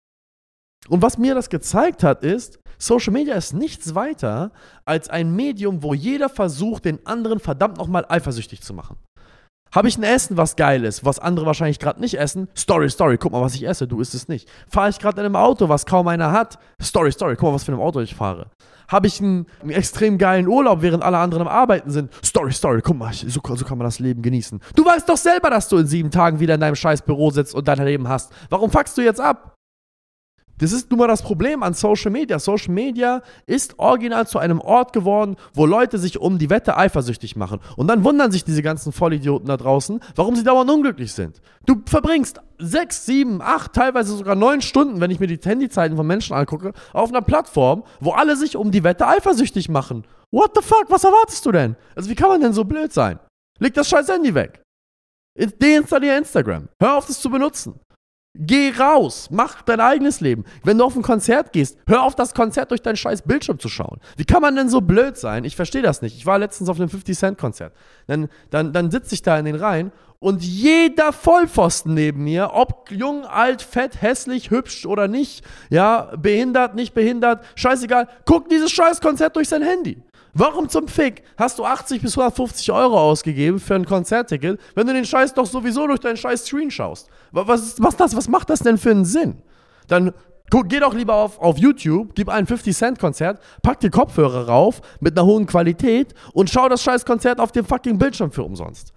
Und 0.89 1.03
was 1.03 1.19
mir 1.19 1.35
das 1.35 1.49
gezeigt 1.49 2.03
hat, 2.03 2.23
ist, 2.23 2.59
Social 2.79 3.13
Media 3.13 3.35
ist 3.35 3.55
nichts 3.55 3.95
weiter 3.95 4.51
als 4.85 5.09
ein 5.09 5.35
Medium, 5.35 5.83
wo 5.83 5.95
jeder 5.95 6.29
versucht, 6.29 6.85
den 6.85 7.05
anderen 7.07 7.41
verdammt 7.41 7.79
nochmal 7.79 8.05
eifersüchtig 8.09 8.63
zu 8.63 8.75
machen. 8.75 8.97
Habe 9.75 9.89
ich 9.89 9.99
ein 9.99 10.05
Essen, 10.05 10.37
was 10.37 10.57
geil 10.57 10.85
ist, 10.85 11.05
was 11.05 11.19
andere 11.19 11.45
wahrscheinlich 11.45 11.79
gerade 11.79 12.01
nicht 12.01 12.19
essen? 12.19 12.49
Story, 12.57 12.89
Story, 12.89 13.19
guck 13.19 13.33
mal, 13.33 13.43
was 13.43 13.55
ich 13.55 13.67
esse, 13.67 13.89
du 13.89 14.01
isst 14.01 14.15
es 14.15 14.29
nicht. 14.29 14.49
Fahre 14.69 14.91
ich 14.91 14.99
gerade 14.99 15.21
in 15.21 15.27
einem 15.27 15.37
Auto, 15.37 15.69
was 15.69 15.85
kaum 15.87 16.07
einer 16.09 16.33
hat? 16.33 16.59
Story, 16.81 17.11
Story, 17.13 17.35
guck 17.37 17.49
mal, 17.49 17.55
was 17.55 17.65
für 17.65 17.73
ein 17.73 17.79
Auto 17.79 18.01
ich 18.01 18.15
fahre. 18.15 18.47
Habe 18.89 19.09
ich 19.09 19.21
einen, 19.21 19.47
einen, 19.61 19.71
extrem 19.71 20.19
geilen 20.19 20.47
Urlaub, 20.47 20.81
während 20.83 21.03
alle 21.03 21.19
anderen 21.19 21.43
am 21.43 21.53
Arbeiten 21.53 21.91
sind? 21.91 22.13
Story, 22.25 22.53
Story, 22.53 22.81
guck 22.81 22.97
mal, 22.97 23.13
so, 23.13 23.41
so 23.43 23.65
kann 23.65 23.77
man 23.77 23.85
das 23.85 23.99
Leben 23.99 24.23
genießen. 24.23 24.61
Du 24.77 24.85
weißt 24.85 25.09
doch 25.09 25.17
selber, 25.17 25.51
dass 25.51 25.69
du 25.69 25.79
in 25.79 25.87
sieben 25.87 26.13
Tagen 26.13 26.39
wieder 26.39 26.55
in 26.55 26.61
deinem 26.61 26.77
scheiß 26.77 27.03
Büro 27.03 27.31
sitzt 27.31 27.55
und 27.55 27.67
dein 27.67 27.85
Leben 27.85 28.09
hast. 28.09 28.33
Warum 28.49 28.71
fuckst 28.71 28.97
du 28.97 29.03
jetzt 29.03 29.21
ab? 29.21 29.56
Das 30.59 30.73
ist 30.73 30.91
nun 30.91 30.99
mal 30.99 31.07
das 31.07 31.23
Problem 31.23 31.63
an 31.63 31.75
Social 31.75 32.11
Media. 32.11 32.39
Social 32.39 32.73
Media 32.73 33.23
ist 33.47 33.79
original 33.79 34.27
zu 34.27 34.39
einem 34.39 34.61
Ort 34.61 34.93
geworden, 34.93 35.37
wo 35.53 35.67
Leute 35.67 35.99
sich 35.99 36.19
um 36.19 36.39
die 36.39 36.49
Wette 36.49 36.77
eifersüchtig 36.77 37.37
machen. 37.37 37.61
Und 37.77 37.89
dann 37.89 38.05
wundern 38.05 38.33
sich 38.33 38.45
diese 38.45 38.63
ganzen 38.63 38.93
Vollidioten 38.93 39.49
da 39.49 39.57
draußen, 39.57 40.01
warum 40.15 40.35
sie 40.35 40.45
dauernd 40.45 40.71
unglücklich 40.71 41.13
sind. 41.13 41.41
Du 41.67 41.83
verbringst 41.87 42.41
sechs, 42.59 43.05
sieben, 43.05 43.43
acht, 43.43 43.75
teilweise 43.75 44.17
sogar 44.17 44.35
neun 44.35 44.63
Stunden, 44.63 45.01
wenn 45.01 45.11
ich 45.11 45.21
mir 45.21 45.27
die 45.27 45.39
Handyzeiten 45.43 45.97
von 45.97 46.07
Menschen 46.07 46.35
angucke, 46.35 46.73
auf 46.93 47.11
einer 47.11 47.23
Plattform, 47.23 47.85
wo 48.01 48.13
alle 48.13 48.37
sich 48.37 48.57
um 48.57 48.71
die 48.71 48.85
Wette 48.85 49.07
eifersüchtig 49.07 49.69
machen. 49.69 50.07
What 50.31 50.53
the 50.55 50.63
fuck? 50.63 50.87
Was 50.89 51.05
erwartest 51.05 51.45
du 51.45 51.53
denn? 51.53 51.77
Also 51.95 52.09
wie 52.09 52.15
kann 52.15 52.29
man 52.29 52.41
denn 52.41 52.53
so 52.53 52.65
blöd 52.65 52.93
sein? 52.93 53.19
Leg 53.59 53.75
das 53.75 53.89
scheiß 53.89 54.09
Handy 54.09 54.35
weg. 54.35 54.63
Deinstallier 55.37 56.17
Instagram. 56.17 56.69
Hör 56.81 56.97
auf, 56.97 57.07
das 57.07 57.21
zu 57.21 57.29
benutzen. 57.29 57.79
Geh 58.39 58.73
raus, 58.79 59.29
mach 59.31 59.63
dein 59.63 59.81
eigenes 59.81 60.21
Leben. 60.21 60.45
Wenn 60.63 60.79
du 60.79 60.85
auf 60.85 60.97
ein 60.97 61.03
Konzert 61.03 61.53
gehst, 61.53 61.79
hör 61.87 62.03
auf, 62.03 62.15
das 62.15 62.35
Konzert 62.35 62.71
durch 62.71 62.83
deinen 62.83 62.97
scheiß 62.97 63.23
Bildschirm 63.23 63.59
zu 63.59 63.69
schauen. 63.69 63.99
Wie 64.17 64.25
kann 64.25 64.43
man 64.43 64.57
denn 64.57 64.69
so 64.69 64.81
blöd 64.81 65.17
sein? 65.17 65.45
Ich 65.45 65.57
verstehe 65.57 65.83
das 65.83 66.03
nicht. 66.03 66.17
Ich 66.17 66.27
war 66.27 66.39
letztens 66.39 66.69
auf 66.69 66.79
einem 66.79 66.89
50-Cent-Konzert. 66.89 67.73
Dann, 68.07 68.29
dann, 68.51 68.73
dann 68.73 68.91
sitze 68.91 69.15
ich 69.15 69.23
da 69.23 69.39
in 69.39 69.45
den 69.47 69.57
Reihen 69.57 69.93
und 70.19 70.43
jeder 70.43 71.13
Vollpfosten 71.13 71.95
neben 71.95 72.25
mir, 72.25 72.51
ob 72.53 72.91
jung, 72.91 73.25
alt, 73.25 73.63
fett, 73.63 74.01
hässlich, 74.01 74.51
hübsch 74.51 74.87
oder 74.87 75.09
nicht, 75.09 75.45
ja, 75.71 76.13
behindert, 76.17 76.75
nicht 76.75 76.95
behindert, 76.95 77.45
scheißegal, 77.55 78.09
guckt 78.25 78.51
dieses 78.51 78.71
scheiß 78.71 79.01
Konzert 79.01 79.37
durch 79.37 79.49
sein 79.49 79.63
Handy. 79.63 80.03
Warum 80.39 80.69
zum 80.69 80.87
Fick 80.87 81.23
hast 81.39 81.59
du 81.59 81.65
80 81.65 82.03
bis 82.03 82.13
150 82.19 82.71
Euro 82.71 83.01
ausgegeben 83.01 83.59
für 83.59 83.75
ein 83.75 83.87
Konzertticket, 83.87 84.61
wenn 84.75 84.87
du 84.87 84.93
den 84.93 85.07
Scheiß 85.07 85.33
doch 85.33 85.47
sowieso 85.47 85.87
durch 85.87 86.01
deinen 86.01 86.19
Scheiß 86.19 86.45
Screen 86.45 86.71
schaust? 86.71 87.09
Was, 87.33 87.81
was, 87.81 87.97
das, 87.97 88.15
was 88.15 88.29
macht 88.29 88.51
das 88.51 88.61
denn 88.61 88.77
für 88.77 88.91
einen 88.91 89.07
Sinn? 89.07 89.41
Dann 89.89 90.13
geh 90.51 90.79
doch 90.79 90.93
lieber 90.93 91.15
auf, 91.15 91.39
auf 91.39 91.57
YouTube, 91.57 92.15
gib 92.15 92.29
ein 92.29 92.47
50-Cent-Konzert, 92.47 93.41
pack 93.63 93.81
die 93.81 93.89
Kopfhörer 93.89 94.47
rauf 94.47 94.83
mit 95.01 95.17
einer 95.17 95.27
hohen 95.27 95.47
Qualität 95.47 96.13
und 96.35 96.51
schau 96.51 96.69
das 96.69 96.83
scheiß 96.83 97.07
Konzert 97.07 97.41
auf 97.41 97.51
dem 97.51 97.65
fucking 97.65 97.97
Bildschirm 97.97 98.31
für 98.31 98.43
umsonst. 98.43 98.93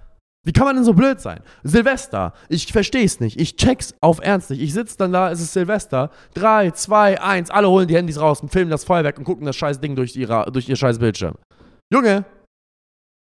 Wie 0.50 0.52
kann 0.52 0.66
man 0.66 0.78
denn 0.78 0.84
so 0.84 0.96
blöd 0.96 1.22
sein? 1.22 1.42
Silvester, 1.62 2.34
ich 2.48 2.74
versteh's 2.74 3.20
nicht. 3.20 3.40
Ich 3.40 3.56
check's 3.56 3.94
auf 4.02 4.20
Ernst 4.20 4.50
nicht. 4.50 4.62
Ich 4.62 4.74
sitz 4.74 4.98
dann 4.98 5.14
da, 5.14 5.30
es 5.30 5.40
ist 5.40 5.54
Silvester. 5.54 6.10
Drei, 6.34 6.72
zwei, 6.72 7.22
eins, 7.22 7.52
alle 7.52 7.70
holen 7.70 7.88
die 7.88 7.96
Handys 7.96 8.20
raus 8.20 8.42
und 8.42 8.52
filmen 8.52 8.72
das 8.72 8.84
Feuerwerk 8.84 9.20
und 9.20 9.26
gucken 9.26 9.46
das 9.46 9.56
scheiß 9.56 9.80
Ding 9.80 9.96
durch, 9.96 10.16
ihre, 10.16 10.52
durch 10.52 10.68
ihr 10.68 10.76
scheiß 10.76 10.98
Bildschirm. 10.98 11.36
Junge, 11.94 12.26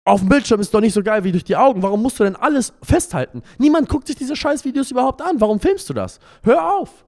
auf 0.06 0.20
dem 0.20 0.28
Bildschirm 0.28 0.60
ist 0.60 0.74
doch 0.74 0.82
nicht 0.82 0.92
so 0.92 1.02
geil 1.02 1.24
wie 1.24 1.32
durch 1.32 1.46
die 1.46 1.56
Augen. 1.56 1.82
Warum 1.84 2.02
musst 2.02 2.20
du 2.20 2.26
denn 2.26 2.36
alles 2.36 2.74
festhalten? 2.84 3.44
Niemand 3.60 3.88
guckt 3.88 4.08
sich 4.08 4.18
diese 4.18 4.36
scheiß 4.36 4.66
Videos 4.66 4.92
überhaupt 4.92 5.22
an. 5.22 5.40
Warum 5.40 5.62
filmst 5.62 5.90
du 5.90 5.94
das? 5.94 6.20
Hör 6.44 6.70
auf. 6.70 7.06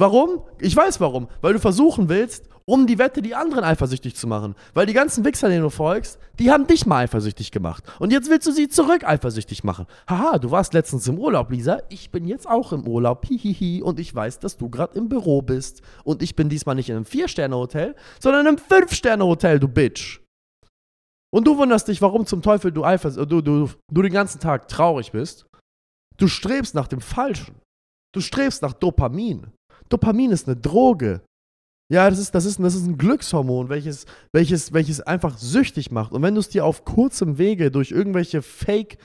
Warum? 0.00 0.42
Ich 0.58 0.74
weiß 0.74 0.98
warum. 1.00 1.28
Weil 1.42 1.52
du 1.52 1.58
versuchen 1.58 2.08
willst, 2.08 2.48
um 2.64 2.86
die 2.86 2.98
Wette 2.98 3.20
die 3.20 3.34
anderen 3.34 3.64
eifersüchtig 3.64 4.16
zu 4.16 4.26
machen. 4.26 4.54
Weil 4.72 4.86
die 4.86 4.94
ganzen 4.94 5.26
Wichser, 5.26 5.50
denen 5.50 5.62
du 5.62 5.68
folgst, 5.68 6.18
die 6.38 6.50
haben 6.50 6.66
dich 6.66 6.86
mal 6.86 7.04
eifersüchtig 7.04 7.50
gemacht. 7.50 7.84
Und 7.98 8.10
jetzt 8.10 8.30
willst 8.30 8.46
du 8.46 8.52
sie 8.52 8.68
zurück 8.68 9.04
eifersüchtig 9.04 9.62
machen. 9.62 9.84
Haha, 10.08 10.38
du 10.38 10.50
warst 10.50 10.72
letztens 10.72 11.06
im 11.06 11.18
Urlaub, 11.18 11.50
Lisa. 11.50 11.82
Ich 11.90 12.10
bin 12.10 12.26
jetzt 12.26 12.48
auch 12.48 12.72
im 12.72 12.88
Urlaub. 12.88 13.26
Hihihi. 13.26 13.82
Und 13.82 14.00
ich 14.00 14.14
weiß, 14.14 14.38
dass 14.38 14.56
du 14.56 14.70
gerade 14.70 14.96
im 14.96 15.10
Büro 15.10 15.42
bist. 15.42 15.82
Und 16.02 16.22
ich 16.22 16.34
bin 16.34 16.48
diesmal 16.48 16.76
nicht 16.76 16.88
in 16.88 16.96
einem 16.96 17.04
Vier-Sterne-Hotel, 17.04 17.94
sondern 18.20 18.40
in 18.40 18.48
einem 18.48 18.58
Fünf-Sterne-Hotel, 18.58 19.60
du 19.60 19.68
Bitch. 19.68 20.22
Und 21.30 21.46
du 21.46 21.58
wunderst 21.58 21.88
dich, 21.88 22.00
warum 22.00 22.24
zum 22.24 22.40
Teufel 22.40 22.72
du, 22.72 22.86
eifers, 22.86 23.16
du, 23.16 23.42
du, 23.42 23.68
du 23.92 24.02
den 24.02 24.14
ganzen 24.14 24.40
Tag 24.40 24.66
traurig 24.68 25.12
bist. 25.12 25.44
Du 26.16 26.26
strebst 26.26 26.74
nach 26.74 26.88
dem 26.88 27.02
Falschen. 27.02 27.56
Du 28.14 28.22
strebst 28.22 28.62
nach 28.62 28.72
Dopamin. 28.72 29.48
Dopamin 29.88 30.30
ist 30.30 30.46
eine 30.46 30.56
Droge. 30.56 31.22
Ja, 31.92 32.08
das 32.08 32.20
ist, 32.20 32.34
das 32.34 32.44
ist, 32.44 32.60
das 32.60 32.76
ist 32.76 32.86
ein 32.86 32.98
Glückshormon, 32.98 33.68
welches, 33.68 34.06
welches, 34.32 34.72
welches 34.72 35.00
einfach 35.00 35.36
süchtig 35.38 35.90
macht. 35.90 36.12
Und 36.12 36.22
wenn 36.22 36.34
du 36.34 36.40
es 36.40 36.48
dir 36.48 36.64
auf 36.64 36.84
kurzem 36.84 37.36
Wege 37.36 37.70
durch 37.72 37.90
irgendwelche 37.90 38.42
Fake- 38.42 38.98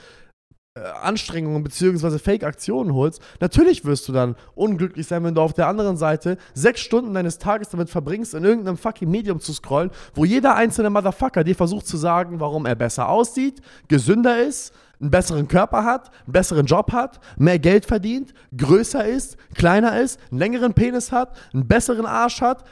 äh, 0.77 0.81
Anstrengungen 0.81 1.63
bzw. 1.63 2.19
Fake-Aktionen 2.19 2.93
holst, 2.93 3.21
natürlich 3.39 3.85
wirst 3.85 4.07
du 4.07 4.11
dann 4.11 4.35
unglücklich 4.53 5.07
sein, 5.07 5.23
wenn 5.23 5.33
du 5.33 5.41
auf 5.41 5.53
der 5.53 5.67
anderen 5.67 5.97
Seite 5.97 6.37
sechs 6.53 6.81
Stunden 6.81 7.13
deines 7.13 7.39
Tages 7.39 7.69
damit 7.69 7.89
verbringst, 7.89 8.35
in 8.35 8.43
irgendeinem 8.43 8.77
fucking 8.77 9.09
Medium 9.09 9.39
zu 9.39 9.53
scrollen, 9.53 9.89
wo 10.13 10.25
jeder 10.25 10.55
einzelne 10.55 10.89
Motherfucker 10.91 11.43
dir 11.43 11.55
versucht 11.55 11.87
zu 11.87 11.97
sagen, 11.97 12.39
warum 12.39 12.65
er 12.65 12.75
besser 12.75 13.09
aussieht, 13.09 13.61
gesünder 13.87 14.43
ist, 14.43 14.73
einen 14.99 15.11
besseren 15.11 15.47
Körper 15.47 15.83
hat, 15.83 16.11
einen 16.25 16.33
besseren 16.33 16.65
Job 16.65 16.91
hat, 16.91 17.19
mehr 17.37 17.59
Geld 17.59 17.85
verdient, 17.85 18.33
größer 18.55 19.05
ist, 19.05 19.37
kleiner 19.53 19.99
ist, 19.99 20.19
einen 20.31 20.39
längeren 20.39 20.73
Penis 20.73 21.11
hat, 21.11 21.35
einen 21.53 21.67
besseren 21.67 22.05
Arsch 22.05 22.41
hat, 22.41 22.63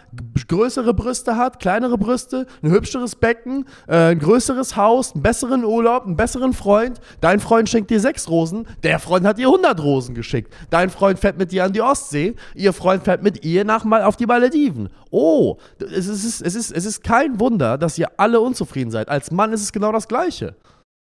größere 0.48 0.94
Brüste 0.94 1.38
hat, 1.38 1.60
kleinere 1.60 1.98
Brüste, 1.98 2.48
ein 2.62 2.72
hübscheres 2.72 3.15
Becken, 3.15 3.65
äh, 3.88 4.12
ein 4.12 4.20
größeres 4.20 4.75
Haus, 4.75 5.13
einen 5.13 5.24
besseren 5.24 5.63
Urlaub, 5.63 6.06
einen 6.06 6.15
besseren 6.15 6.53
Freund. 6.53 7.00
Dein 7.22 7.39
Freund 7.39 7.70
schenkt 7.70 7.89
dir 7.89 8.00
sechs 8.00 8.30
Rosen, 8.30 8.68
der 8.84 9.00
Freund 9.00 9.25
hat 9.25 9.38
dir 9.38 9.48
100 9.48 9.82
Rosen 9.82 10.15
geschickt. 10.15 10.53
Dein 10.70 10.89
Freund 10.89 11.20
fährt 11.20 11.38
mit 11.38 11.51
dir 11.51 11.65
an 11.65 11.74
die 11.74 11.82
Ostsee, 11.82 12.36
ihr 12.56 12.74
Freund 12.74 13.03
fährt 13.03 13.24
mit 13.24 13.44
ihr 13.46 13.65
nach 13.65 13.84
mal 13.84 14.03
auf 14.03 14.15
die 14.15 14.25
Malediven. 14.25 14.89
Oh, 15.12 15.58
es 15.80 16.08
ist, 16.08 16.42
es, 16.42 16.56
ist, 16.56 16.72
es 16.72 16.86
ist 16.86 17.03
kein 17.03 17.39
Wunder, 17.39 17.77
dass 17.77 17.98
ihr 17.98 18.08
alle 18.18 18.39
unzufrieden 18.39 18.92
seid. 18.92 19.10
Als 19.10 19.32
Mann 19.32 19.53
ist 19.53 19.62
es 19.62 19.72
genau 19.72 19.92
das 19.92 20.08
Gleiche. 20.08 20.56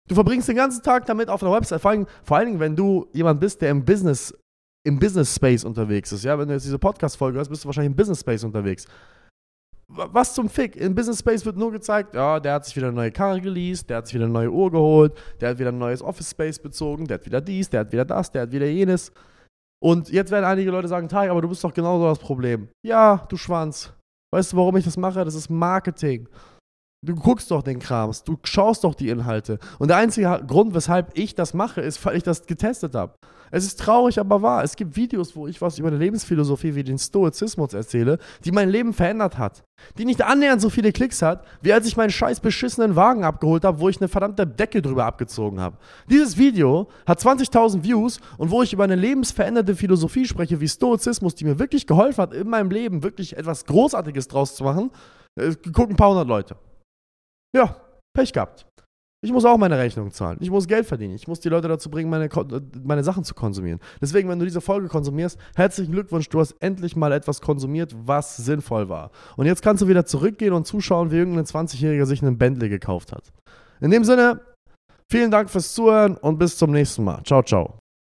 Du 0.09 0.15
verbringst 0.15 0.49
den 0.49 0.57
ganzen 0.57 0.83
Tag 0.83 1.05
damit 1.05 1.29
auf 1.29 1.41
einer 1.41 1.53
Website, 1.53 1.81
vor 1.81 1.91
allem, 1.91 2.07
vor 2.23 2.37
allen 2.37 2.47
Dingen, 2.47 2.59
wenn 2.59 2.75
du 2.75 3.07
jemand 3.13 3.39
bist, 3.39 3.61
der 3.61 3.71
im 3.71 3.85
Business, 3.85 4.37
im 4.85 4.99
Business 4.99 5.35
Space 5.35 5.63
unterwegs 5.63 6.11
ist. 6.11 6.23
Ja, 6.23 6.37
wenn 6.37 6.47
du 6.47 6.53
jetzt 6.53 6.65
diese 6.65 6.79
Podcast-Folge 6.79 7.37
hörst, 7.37 7.49
bist 7.49 7.63
du 7.63 7.67
wahrscheinlich 7.67 7.91
im 7.91 7.95
Business 7.95 8.19
Space 8.19 8.43
unterwegs. 8.43 8.85
Was 9.87 10.33
zum 10.33 10.49
Fick? 10.49 10.75
Im 10.75 10.95
Business 10.95 11.19
Space 11.19 11.45
wird 11.45 11.55
nur 11.55 11.71
gezeigt, 11.71 12.15
ja, 12.15 12.39
der 12.39 12.53
hat 12.53 12.65
sich 12.65 12.75
wieder 12.75 12.87
eine 12.87 12.95
neue 12.95 13.11
Karre 13.11 13.39
geleast, 13.39 13.89
der 13.89 13.97
hat 13.97 14.07
sich 14.07 14.15
wieder 14.15 14.25
eine 14.25 14.33
neue 14.33 14.51
Uhr 14.51 14.71
geholt, 14.71 15.13
der 15.39 15.49
hat 15.49 15.59
wieder 15.59 15.71
ein 15.71 15.77
neues 15.77 16.01
Office 16.01 16.31
Space 16.31 16.59
bezogen, 16.59 17.05
der 17.05 17.19
hat 17.19 17.25
wieder 17.25 17.41
dies, 17.41 17.69
der 17.69 17.81
hat 17.81 17.91
wieder 17.91 18.05
das, 18.05 18.31
der 18.31 18.43
hat 18.43 18.51
wieder 18.51 18.65
jenes. 18.65 19.11
Und 19.81 20.09
jetzt 20.09 20.31
werden 20.31 20.45
einige 20.45 20.71
Leute 20.71 20.87
sagen, 20.87 21.09
Tarek, 21.09 21.29
aber 21.29 21.41
du 21.41 21.49
bist 21.49 21.63
doch 21.63 21.73
genauso 21.73 22.05
das 22.05 22.19
Problem. 22.19 22.69
Ja, 22.85 23.25
du 23.29 23.37
Schwanz. 23.37 23.93
Weißt 24.33 24.53
du, 24.53 24.57
warum 24.57 24.75
ich 24.77 24.85
das 24.85 24.97
mache? 24.97 25.23
Das 25.23 25.35
ist 25.35 25.49
Marketing. 25.49 26.27
Du 27.05 27.15
guckst 27.15 27.51
doch 27.51 27.61
den 27.61 27.79
Krams, 27.79 28.23
du 28.23 28.37
schaust 28.45 28.85
doch 28.85 28.95
die 28.95 29.09
Inhalte. 29.09 29.59
Und 29.77 29.89
der 29.89 29.97
einzige 29.97 30.41
Grund, 30.47 30.73
weshalb 30.73 31.11
ich 31.17 31.35
das 31.35 31.53
mache, 31.53 31.81
ist, 31.81 32.03
weil 32.05 32.15
ich 32.15 32.23
das 32.23 32.45
getestet 32.45 32.95
habe. 32.95 33.15
Es 33.51 33.65
ist 33.65 33.77
traurig, 33.77 34.19
aber 34.19 34.41
wahr. 34.41 34.63
Es 34.63 34.77
gibt 34.77 34.95
Videos, 34.95 35.35
wo 35.35 35.45
ich 35.45 35.61
was 35.61 35.77
über 35.77 35.89
eine 35.89 35.97
Lebensphilosophie 35.97 36.75
wie 36.75 36.83
den 36.83 36.97
Stoizismus 36.97 37.73
erzähle, 37.73 38.19
die 38.45 38.53
mein 38.53 38.69
Leben 38.69 38.93
verändert 38.93 39.37
hat. 39.37 39.65
Die 39.97 40.05
nicht 40.05 40.21
annähernd 40.21 40.61
so 40.61 40.69
viele 40.69 40.93
Klicks 40.93 41.21
hat, 41.21 41.45
wie 41.61 41.73
als 41.73 41.85
ich 41.85 41.97
meinen 41.97 42.09
scheiß 42.09 42.39
beschissenen 42.39 42.95
Wagen 42.95 43.25
abgeholt 43.25 43.65
habe, 43.65 43.81
wo 43.81 43.89
ich 43.89 43.99
eine 43.99 44.07
verdammte 44.07 44.47
Decke 44.47 44.81
drüber 44.81 45.03
abgezogen 45.03 45.59
habe. 45.59 45.75
Dieses 46.09 46.37
Video 46.37 46.87
hat 47.05 47.19
20.000 47.19 47.83
Views 47.83 48.21
und 48.37 48.49
wo 48.49 48.63
ich 48.63 48.71
über 48.71 48.85
eine 48.85 48.95
lebensveränderte 48.95 49.75
Philosophie 49.75 50.25
spreche, 50.25 50.61
wie 50.61 50.69
Stoizismus, 50.69 51.35
die 51.35 51.43
mir 51.43 51.59
wirklich 51.59 51.85
geholfen 51.85 52.21
hat, 52.21 52.33
in 52.33 52.47
meinem 52.47 52.71
Leben 52.71 53.03
wirklich 53.03 53.35
etwas 53.37 53.65
Großartiges 53.65 54.29
draus 54.29 54.55
zu 54.55 54.63
machen, 54.63 54.89
äh, 55.35 55.53
gucken 55.73 55.91
ein 55.91 55.97
paar 55.97 56.11
hundert 56.11 56.29
Leute. 56.29 56.55
Ja, 57.55 57.75
Pech 58.13 58.33
gehabt. 58.33 58.65
Ich 59.23 59.31
muss 59.31 59.45
auch 59.45 59.57
meine 59.57 59.77
Rechnung 59.77 60.11
zahlen. 60.11 60.37
Ich 60.41 60.51
muss 60.51 60.67
Geld 60.67 60.85
verdienen. 60.85 61.15
Ich 61.15 61.29
muss 61.29 61.39
die 61.39 61.47
Leute 61.47 61.69
dazu 61.69 61.89
bringen, 61.89 62.09
meine, 62.09 62.27
meine 62.83 63.05
Sachen 63.05 63.23
zu 63.23 63.33
konsumieren. 63.33 63.79
Deswegen, 64.01 64.27
wenn 64.27 64.37
du 64.37 64.43
diese 64.43 64.59
Folge 64.59 64.89
konsumierst, 64.89 65.39
herzlichen 65.55 65.93
Glückwunsch, 65.93 66.27
du 66.27 66.41
hast 66.41 66.55
endlich 66.59 66.97
mal 66.97 67.13
etwas 67.13 67.39
konsumiert, 67.39 67.95
was 68.05 68.35
sinnvoll 68.35 68.89
war. 68.89 69.11
Und 69.37 69.45
jetzt 69.45 69.61
kannst 69.61 69.81
du 69.81 69.87
wieder 69.87 70.05
zurückgehen 70.05 70.51
und 70.51 70.67
zuschauen, 70.67 71.11
wie 71.11 71.15
irgendein 71.15 71.45
20-Jähriger 71.45 72.05
sich 72.05 72.21
einen 72.21 72.37
Bentley 72.37 72.67
gekauft 72.67 73.13
hat. 73.13 73.31
In 73.79 73.91
dem 73.91 74.03
Sinne, 74.03 74.41
vielen 75.09 75.31
Dank 75.31 75.49
fürs 75.49 75.73
Zuhören 75.73 76.17
und 76.17 76.37
bis 76.37 76.57
zum 76.57 76.71
nächsten 76.71 77.05
Mal. 77.05 77.23
Ciao, 77.23 77.41
ciao. 77.43 77.79